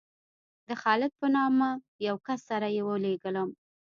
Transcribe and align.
د 0.67 0.69
خالد 0.81 1.11
په 1.19 1.27
نامه 1.35 1.69
یو 2.07 2.15
کس 2.25 2.39
سره 2.49 2.67
یې 2.75 2.81
ولېږلم. 2.85 3.49